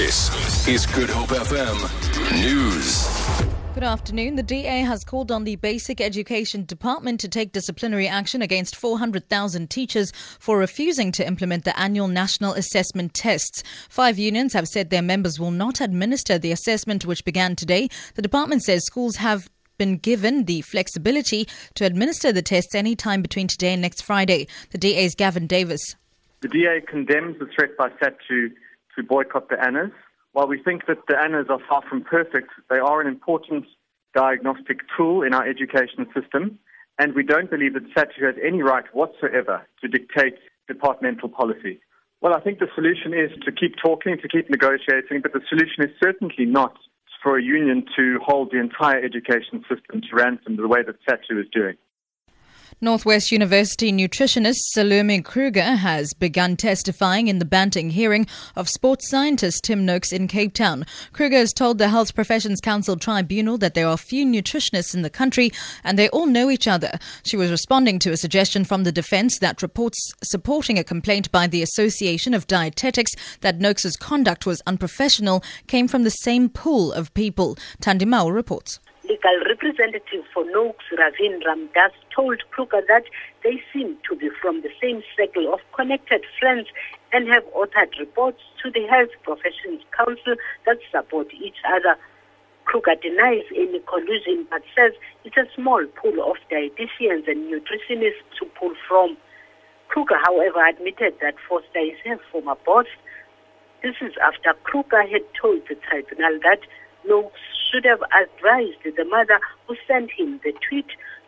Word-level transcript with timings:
This 0.00 0.66
is 0.66 0.86
Good 0.86 1.10
Hope 1.10 1.28
FM 1.28 1.76
News. 2.42 3.06
Good 3.74 3.82
afternoon. 3.84 4.36
The 4.36 4.42
DA 4.42 4.80
has 4.80 5.04
called 5.04 5.30
on 5.30 5.44
the 5.44 5.56
Basic 5.56 6.00
Education 6.00 6.64
Department 6.64 7.20
to 7.20 7.28
take 7.28 7.52
disciplinary 7.52 8.08
action 8.08 8.40
against 8.40 8.76
400,000 8.76 9.68
teachers 9.68 10.10
for 10.38 10.56
refusing 10.56 11.12
to 11.12 11.26
implement 11.26 11.64
the 11.66 11.78
annual 11.78 12.08
national 12.08 12.54
assessment 12.54 13.12
tests. 13.12 13.62
Five 13.90 14.18
unions 14.18 14.54
have 14.54 14.68
said 14.68 14.88
their 14.88 15.02
members 15.02 15.38
will 15.38 15.50
not 15.50 15.82
administer 15.82 16.38
the 16.38 16.50
assessment, 16.50 17.04
which 17.04 17.22
began 17.26 17.54
today. 17.54 17.90
The 18.14 18.22
department 18.22 18.62
says 18.62 18.86
schools 18.86 19.16
have 19.16 19.50
been 19.76 19.98
given 19.98 20.46
the 20.46 20.62
flexibility 20.62 21.46
to 21.74 21.84
administer 21.84 22.32
the 22.32 22.40
tests 22.40 22.74
any 22.74 22.96
time 22.96 23.20
between 23.20 23.48
today 23.48 23.74
and 23.74 23.82
next 23.82 24.00
Friday. 24.00 24.46
The 24.70 24.78
DA's 24.78 25.14
Gavin 25.14 25.46
Davis. 25.46 25.94
The 26.40 26.48
DA 26.48 26.80
condemns 26.88 27.38
the 27.38 27.44
threat 27.54 27.76
by 27.76 27.90
SADTU 28.02 28.16
to 28.28 28.50
boycott 29.02 29.48
the 29.48 29.62
ANAs. 29.62 29.92
While 30.32 30.46
we 30.46 30.62
think 30.62 30.86
that 30.86 30.98
the 31.08 31.16
ANAs 31.16 31.46
are 31.48 31.60
far 31.68 31.82
from 31.88 32.02
perfect, 32.02 32.50
they 32.68 32.78
are 32.78 33.00
an 33.00 33.06
important 33.06 33.66
diagnostic 34.14 34.80
tool 34.96 35.22
in 35.22 35.34
our 35.34 35.46
education 35.46 36.06
system, 36.14 36.58
and 36.98 37.14
we 37.14 37.22
don't 37.22 37.50
believe 37.50 37.74
that 37.74 37.88
SADTU 37.94 38.26
has 38.26 38.34
any 38.44 38.62
right 38.62 38.84
whatsoever 38.92 39.66
to 39.80 39.88
dictate 39.88 40.34
departmental 40.68 41.28
policy. 41.28 41.80
Well, 42.20 42.34
I 42.34 42.40
think 42.40 42.58
the 42.58 42.68
solution 42.74 43.14
is 43.14 43.30
to 43.44 43.52
keep 43.52 43.76
talking, 43.82 44.18
to 44.20 44.28
keep 44.28 44.50
negotiating, 44.50 45.22
but 45.22 45.32
the 45.32 45.40
solution 45.48 45.84
is 45.84 45.90
certainly 46.02 46.44
not 46.44 46.76
for 47.22 47.38
a 47.38 47.42
union 47.42 47.84
to 47.96 48.18
hold 48.24 48.50
the 48.52 48.60
entire 48.60 49.02
education 49.02 49.64
system 49.68 50.02
to 50.02 50.08
ransom 50.16 50.56
the 50.56 50.68
way 50.68 50.82
that 50.82 50.96
SADTU 51.08 51.40
is 51.40 51.46
doing. 51.52 51.76
Northwest 52.82 53.30
University 53.30 53.92
nutritionist 53.92 54.60
Salome 54.72 55.20
Kruger 55.20 55.60
has 55.76 56.14
begun 56.14 56.56
testifying 56.56 57.28
in 57.28 57.38
the 57.38 57.44
Banting 57.44 57.90
hearing 57.90 58.26
of 58.56 58.70
sports 58.70 59.10
scientist 59.10 59.64
Tim 59.64 59.84
Noakes 59.84 60.14
in 60.14 60.26
Cape 60.26 60.54
Town. 60.54 60.86
Kruger 61.12 61.36
has 61.36 61.52
told 61.52 61.76
the 61.76 61.90
Health 61.90 62.14
Professions 62.14 62.58
Council 62.58 62.96
Tribunal 62.96 63.58
that 63.58 63.74
there 63.74 63.86
are 63.86 63.98
few 63.98 64.24
nutritionists 64.24 64.94
in 64.94 65.02
the 65.02 65.10
country 65.10 65.50
and 65.84 65.98
they 65.98 66.08
all 66.08 66.24
know 66.24 66.48
each 66.48 66.66
other. 66.66 66.98
She 67.22 67.36
was 67.36 67.50
responding 67.50 67.98
to 67.98 68.12
a 68.12 68.16
suggestion 68.16 68.64
from 68.64 68.84
the 68.84 68.92
defense 68.92 69.38
that 69.40 69.60
reports 69.60 70.14
supporting 70.24 70.78
a 70.78 70.84
complaint 70.84 71.30
by 71.30 71.48
the 71.48 71.62
Association 71.62 72.32
of 72.32 72.46
Dietetics 72.46 73.12
that 73.42 73.58
Noakes' 73.58 73.94
conduct 73.98 74.46
was 74.46 74.62
unprofessional 74.66 75.44
came 75.66 75.86
from 75.86 76.04
the 76.04 76.10
same 76.10 76.48
pool 76.48 76.94
of 76.94 77.12
people. 77.12 77.58
Tandimao 77.82 78.32
reports 78.32 78.80
legal 79.10 79.42
representative 79.48 80.22
for 80.32 80.44
Noakes, 80.52 80.84
Ravin 80.96 81.42
Ramdass, 81.42 81.90
told 82.14 82.38
Kruger 82.50 82.82
that 82.86 83.02
they 83.42 83.60
seem 83.72 83.98
to 84.08 84.14
be 84.14 84.30
from 84.40 84.62
the 84.62 84.70
same 84.80 85.02
circle 85.18 85.52
of 85.52 85.58
connected 85.74 86.22
friends 86.38 86.68
and 87.12 87.26
have 87.26 87.42
authored 87.50 87.90
reports 87.98 88.38
to 88.62 88.70
the 88.70 88.86
Health 88.86 89.10
Professions 89.24 89.82
Council 89.90 90.36
that 90.66 90.78
support 90.92 91.26
each 91.34 91.58
other. 91.66 91.98
Kruger 92.66 92.94
denies 93.02 93.42
any 93.50 93.80
collusion 93.90 94.46
but 94.48 94.62
says 94.78 94.92
it's 95.24 95.36
a 95.36 95.50
small 95.56 95.84
pool 95.98 96.22
of 96.22 96.38
dietitians 96.46 97.26
and 97.26 97.50
nutritionists 97.50 98.22
to 98.38 98.46
pull 98.54 98.74
from. 98.86 99.16
Kruger, 99.88 100.18
however, 100.22 100.62
admitted 100.68 101.18
that 101.20 101.34
Foster 101.48 101.82
is 101.82 101.98
her 102.06 102.20
former 102.30 102.54
boss. 102.64 102.86
This 103.82 103.96
is 104.00 104.12
after 104.22 104.54
Kruger 104.62 105.02
had 105.02 105.26
told 105.34 105.66
the 105.66 105.74
tribunal 105.74 106.38
that 106.46 106.60
Noakes 107.06 107.40
should 107.70 107.84
have 107.84 108.02
advised 108.02 108.82
the 108.84 109.04
mother 109.04 109.40
who 109.66 109.76
sent 109.86 110.10
him 110.10 110.40
the 110.44 110.52
tweet 110.68 110.86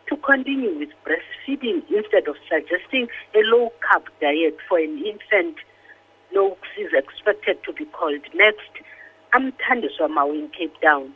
to 0.09 0.17
continue 0.17 0.77
with 0.77 0.89
breastfeeding 1.05 1.81
instead 1.89 2.27
of 2.27 2.35
suggesting 2.49 3.07
a 3.33 3.39
low 3.43 3.71
carb 3.81 4.03
diet 4.21 4.57
for 4.67 4.77
an 4.77 5.03
infant. 5.05 5.57
Noakes 6.33 6.67
is 6.77 6.91
expected 6.93 7.63
to 7.63 7.73
be 7.73 7.85
called 7.85 8.21
next. 8.33 8.71
I'm 9.33 9.53
Tandiswa 9.53 10.09
Mau 10.09 10.31
in 10.31 10.49
Cape 10.49 10.79
Town. 10.81 11.13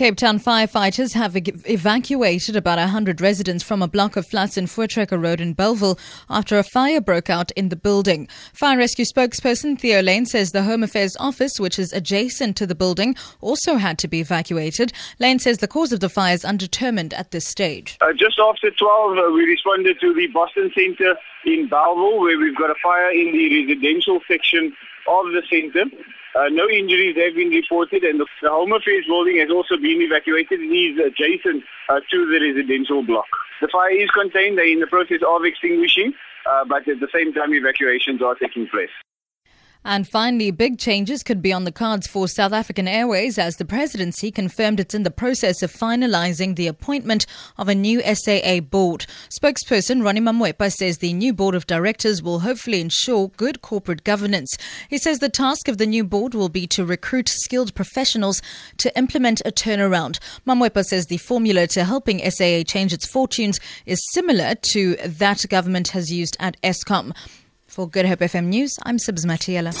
Cape 0.00 0.16
Town 0.16 0.40
firefighters 0.40 1.12
have 1.12 1.36
evacuated 1.36 2.56
about 2.56 2.78
100 2.78 3.20
residents 3.20 3.62
from 3.62 3.82
a 3.82 3.86
block 3.86 4.16
of 4.16 4.26
flats 4.26 4.56
in 4.56 4.64
Voortrekker 4.64 5.22
Road 5.22 5.42
in 5.42 5.52
Bellville 5.52 5.98
after 6.30 6.58
a 6.58 6.62
fire 6.62 7.02
broke 7.02 7.28
out 7.28 7.50
in 7.50 7.68
the 7.68 7.76
building. 7.76 8.26
Fire 8.54 8.78
rescue 8.78 9.04
spokesperson 9.04 9.78
Theo 9.78 10.00
Layne 10.00 10.24
says 10.24 10.52
the 10.52 10.62
Home 10.62 10.82
Affairs 10.82 11.18
office, 11.20 11.60
which 11.60 11.78
is 11.78 11.92
adjacent 11.92 12.56
to 12.56 12.66
the 12.66 12.74
building, 12.74 13.14
also 13.42 13.76
had 13.76 13.98
to 13.98 14.08
be 14.08 14.20
evacuated. 14.20 14.90
Layne 15.18 15.38
says 15.38 15.58
the 15.58 15.68
cause 15.68 15.92
of 15.92 16.00
the 16.00 16.08
fire 16.08 16.32
is 16.32 16.46
undetermined 16.46 17.12
at 17.12 17.30
this 17.30 17.46
stage. 17.46 17.98
Uh, 18.00 18.14
just 18.14 18.38
after 18.38 18.70
12, 18.70 19.18
uh, 19.18 19.30
we 19.34 19.44
responded 19.44 20.00
to 20.00 20.14
the 20.14 20.28
Boston 20.28 20.72
Center 20.74 21.14
in 21.44 21.68
Bellville, 21.68 22.20
where 22.20 22.38
we've 22.38 22.56
got 22.56 22.70
a 22.70 22.74
fire 22.82 23.10
in 23.10 23.32
the 23.32 23.64
residential 23.64 24.20
section 24.28 24.72
of 25.08 25.26
the 25.32 25.42
center. 25.50 25.84
Uh, 26.36 26.48
no 26.48 26.68
injuries 26.68 27.16
have 27.16 27.34
been 27.34 27.50
reported, 27.50 28.04
and 28.04 28.20
the, 28.20 28.26
the 28.42 28.48
Home 28.48 28.72
Affairs 28.72 29.04
building 29.06 29.38
has 29.38 29.50
also 29.50 29.76
been 29.76 30.00
evacuated. 30.00 30.60
It 30.60 30.70
is 30.70 30.98
adjacent 30.98 31.64
uh, 31.88 32.00
to 32.10 32.26
the 32.26 32.38
residential 32.38 33.02
block. 33.02 33.26
The 33.60 33.68
fire 33.68 33.90
is 33.90 34.10
contained. 34.10 34.58
They're 34.58 34.70
in 34.70 34.80
the 34.80 34.86
process 34.86 35.20
of 35.26 35.44
extinguishing, 35.44 36.12
uh, 36.48 36.64
but 36.68 36.86
at 36.86 37.00
the 37.00 37.08
same 37.12 37.32
time, 37.32 37.52
evacuations 37.52 38.22
are 38.22 38.36
taking 38.36 38.68
place. 38.68 38.94
And 39.84 40.06
finally, 40.06 40.50
big 40.50 40.78
changes 40.78 41.22
could 41.22 41.40
be 41.40 41.54
on 41.54 41.64
the 41.64 41.72
cards 41.72 42.06
for 42.06 42.28
South 42.28 42.52
African 42.52 42.86
Airways 42.86 43.38
as 43.38 43.56
the 43.56 43.64
presidency 43.64 44.30
confirmed 44.30 44.78
it's 44.78 44.94
in 44.94 45.04
the 45.04 45.10
process 45.10 45.62
of 45.62 45.72
finalizing 45.72 46.54
the 46.54 46.66
appointment 46.66 47.24
of 47.56 47.66
a 47.66 47.74
new 47.74 48.02
SAA 48.02 48.60
board. 48.60 49.06
Spokesperson 49.30 50.04
Ronnie 50.04 50.20
Mamoepa 50.20 50.70
says 50.70 50.98
the 50.98 51.14
new 51.14 51.32
board 51.32 51.54
of 51.54 51.66
directors 51.66 52.22
will 52.22 52.40
hopefully 52.40 52.82
ensure 52.82 53.28
good 53.38 53.62
corporate 53.62 54.04
governance. 54.04 54.54
He 54.90 54.98
says 54.98 55.18
the 55.18 55.30
task 55.30 55.66
of 55.66 55.78
the 55.78 55.86
new 55.86 56.04
board 56.04 56.34
will 56.34 56.50
be 56.50 56.66
to 56.68 56.84
recruit 56.84 57.30
skilled 57.30 57.74
professionals 57.74 58.42
to 58.76 58.96
implement 58.98 59.40
a 59.46 59.50
turnaround. 59.50 60.18
Mamoepa 60.46 60.84
says 60.84 61.06
the 61.06 61.16
formula 61.16 61.66
to 61.68 61.84
helping 61.84 62.18
SAA 62.30 62.64
change 62.66 62.92
its 62.92 63.06
fortunes 63.06 63.58
is 63.86 63.98
similar 64.12 64.54
to 64.56 64.96
that 64.96 65.46
government 65.48 65.88
has 65.88 66.12
used 66.12 66.36
at 66.38 66.60
Eskom. 66.60 67.14
For 67.70 67.88
Good 67.88 68.04
Hope 68.06 68.18
FM 68.18 68.46
News, 68.46 68.80
I'm 68.82 68.96
Sibs 68.98 69.24
Matiela. 69.24 69.72